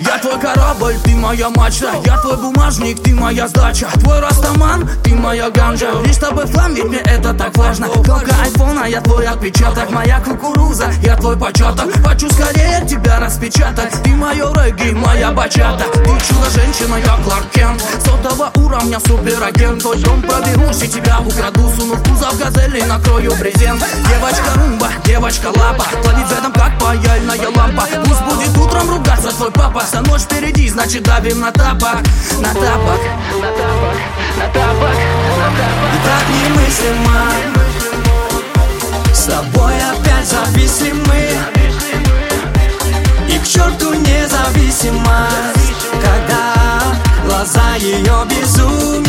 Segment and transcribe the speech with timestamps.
[0.00, 1.92] Я твой корабль, ты моя мачта.
[2.04, 3.88] Я твой бумажник, ты моя сдача.
[4.00, 5.90] Твой растаман, ты моя ганжа.
[6.04, 9.90] Лишь тобой флам, ведь мне это так важно Кнопка айфона, я твой отпечаток.
[9.90, 11.90] Моя кукуруза, я твой початок.
[12.04, 13.92] Хочу скорее тебя распечатать.
[14.02, 15.84] Ты мое регги, моя бачата.
[15.92, 17.82] Ты чудо-женщина, я Кларк Кент.
[18.04, 19.82] Сотого уровня суперагент.
[19.82, 21.70] Твой дом проберусь и тебя украду.
[21.78, 23.84] Суну в кузов газели, накрою брезент.
[24.08, 24.73] Девочка,
[25.34, 27.86] девочка лапа Плавит в этом как паяльная лампа.
[28.04, 29.80] Пусть будет утром ругаться твой папа.
[29.80, 32.02] Вся ночь впереди, значит давим на тапок.
[32.38, 33.00] На тапок,
[33.40, 33.96] на тапок,
[34.38, 34.94] на тапок,
[35.38, 37.20] на тапок И так немыслимо.
[39.12, 41.30] С тобой опять зависимы.
[43.28, 45.74] И к черту независимость.
[46.02, 46.54] Когда
[47.26, 49.03] глаза ее безумием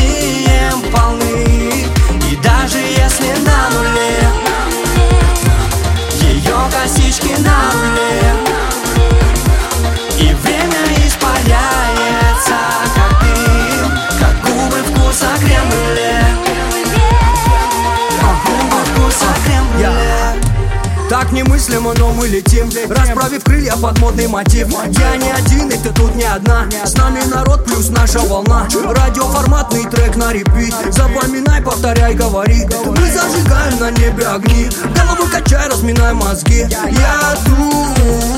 [21.10, 22.70] Так немыслимо, но мы летим.
[22.90, 24.68] Расправив крылья под модный мотив.
[24.98, 26.68] Я не один, и ты тут не одна.
[26.84, 28.68] С нами народ плюс наша волна.
[28.74, 30.74] Радиоформатный трек на репит.
[30.92, 32.66] Запоминай, повторяй, говори.
[32.86, 34.70] Мы зажигаем на небе огни.
[34.96, 36.66] Голову качай, разминай мозги.
[36.70, 38.35] Я тут,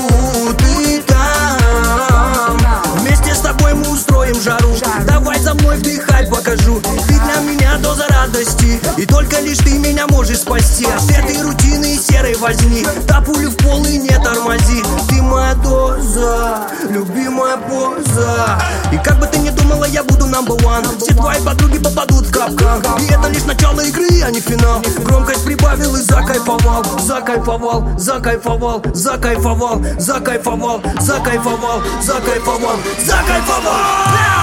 [8.98, 10.84] И только лишь ты меня можешь спасти.
[10.84, 12.84] От этой рутины и серой возни.
[13.06, 14.82] Та пулю в пол и не тормози.
[15.08, 18.58] Ты моя доза, любимая поза.
[18.92, 20.84] И как бы ты ни думала, я буду number one.
[20.98, 22.82] Все твои подруги попадут в капкан.
[23.00, 24.82] И это лишь начало игры, а не финал.
[25.04, 26.84] Громкость прибавил и закайфовал.
[26.98, 32.76] Закайфовал, закайфовал, закайфовал Закайфовал, закайфовал, закайфовал
[33.06, 33.74] Закайфовал!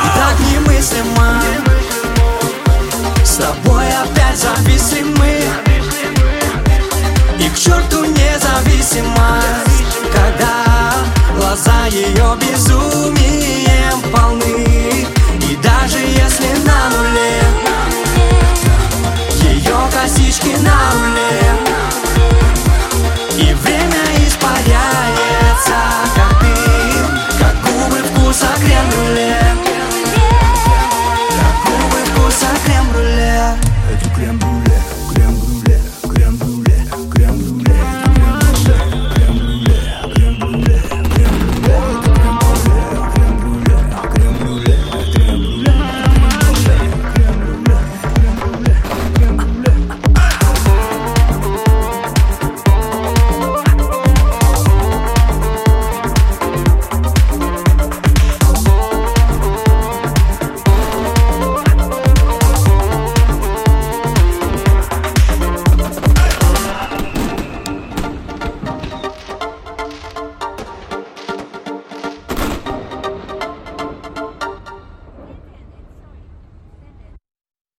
[0.03, 1.74] И так немыслимо
[3.35, 5.13] с тобой опять зависимы.
[5.17, 5.43] Мы
[7.37, 10.93] И к черту независимость Когда
[11.37, 15.05] глаза ее безумием полны.
[15.49, 17.43] И даже если на нуле
[19.41, 21.44] Ее косички на уле